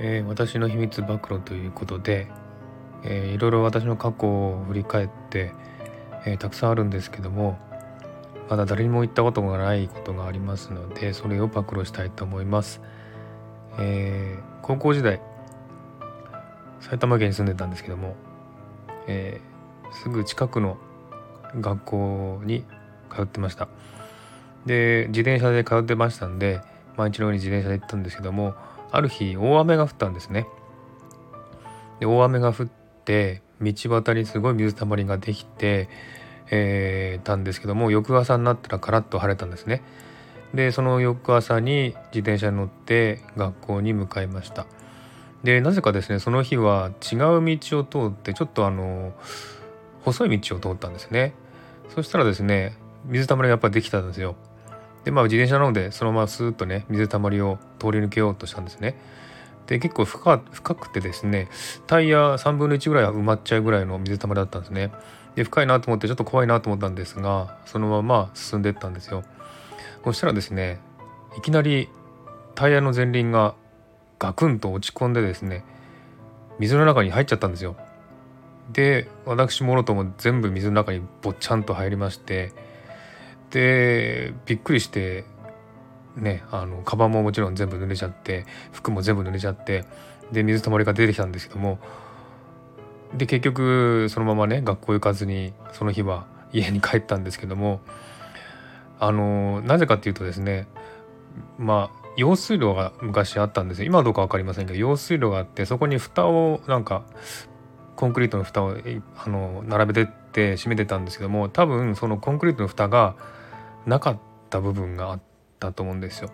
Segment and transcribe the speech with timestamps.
[0.00, 2.28] え私の秘密暴露ということで、
[3.02, 5.52] えー、いろいろ私の過去を振り返って、
[6.24, 7.58] えー、たくさんあるんですけども
[8.48, 12.80] まだ誰にも言ったことがないことがありますのでそれを暴露したいと思います、
[13.78, 15.20] えー、高校時代
[16.80, 18.14] 埼玉県に住んでたんですけども、
[19.06, 20.78] えー、すぐ近くの
[21.60, 22.64] 学校に
[23.14, 23.68] 通ってました。
[24.66, 26.60] で自転車で通ってましたんで
[26.96, 28.54] 毎日のように自転車で行ったんですけども
[28.90, 30.46] ある日大雨が降ったんですね。
[32.00, 32.66] で大雨が降っ
[33.04, 35.88] て道端にすごい水たまりができて、
[36.50, 39.82] えー、たんですけども翌朝になったらカラッと晴れたんですね。
[40.54, 44.66] でその翌朝に自転車に乗って学校に向かいました。
[45.44, 47.18] でなぜかですねその日は違う
[47.58, 49.12] 道を通ってちょっとあの
[50.02, 51.34] 細い道を通ったんですね。
[51.94, 54.36] そしたらですね水たまりがやっぱりできたんですよ。
[55.08, 58.94] でまあ自転車なのでそのままスーッとね水たまりを通り抜けようとしたんですね。
[59.66, 61.48] で結構深深くてですね
[61.86, 64.92] タイヤ3分の1ぐらいは埋まっちゃうぐらいの水たまりだったんですね。
[65.34, 69.24] で深いなと思ってちょっと怖いなと思ったんですがそのまま進んでったんですよ。
[70.04, 70.78] そしたらですね
[71.38, 71.88] いきなり
[72.54, 73.54] タイヤの前輪が
[74.18, 75.64] ガクンと落ち込んでですね
[76.58, 77.76] 水の中に入っちゃったんですよ。
[78.74, 82.52] で私もろとも全部水の中にぼっちゃんと入りまして
[83.50, 85.24] でびっくりして
[86.16, 89.84] ねあのカバンももちろん全部濡れちゃって服も全部濡れちゃって
[90.32, 91.78] で水たまりが出てきたんですけども
[93.14, 97.80] で結局そのままね学校行かずにその日は家に帰ったんですけども
[99.00, 100.66] あのなぜかっていうとですね
[101.58, 103.86] まあ用水路が昔あったんですよ。
[103.86, 107.04] 今どうか分かりませんけど用水路があってそこに蓋をなんか
[107.94, 108.76] コンクリートの蓋を
[109.16, 113.16] あの並べてって閉めてたんですけども多分そのコンクリートの蓋が
[113.86, 114.18] なかっ
[114.50, 115.20] た部分があっ
[115.58, 116.30] たと思うんですよ。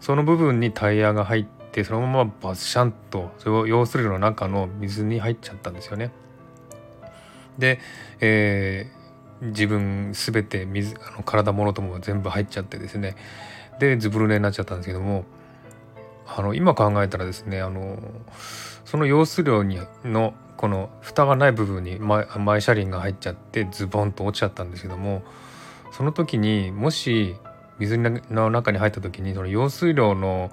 [0.00, 6.12] その部分にタイヤが入ってそのままバッシャンとそれを用水路の中の水に入っちゃったんですよね。
[7.58, 7.80] で、
[8.20, 13.16] えー、自分全て水あの体ものとも全部入っちゃってですね
[13.80, 15.24] でズブルネになっちゃったんですけども
[16.28, 17.98] あの今考えたらですねあの
[18.84, 25.22] その用水路にのこの蓋がない部分に前前車輪が入っちゃってズボンと落ちちゃったんですけども
[25.92, 27.36] その時にもし
[27.78, 30.50] 水の中に入った時にその用水路の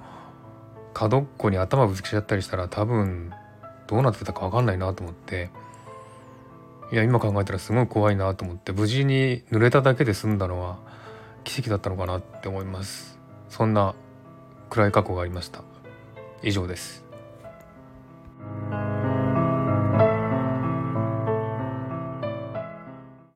[0.94, 3.32] 角っこに頭ぶつけちゃったりしたら多分
[3.88, 5.50] どうなってたか分かんないなと思って
[6.92, 10.78] いや今考えたらすごい怖いなと思って無事に濡れただけで済んだのは
[11.42, 13.18] 奇跡だったのかなって思います。
[13.48, 13.94] そんな
[14.70, 15.62] 暗い過去がありました。
[16.42, 17.05] 以上です。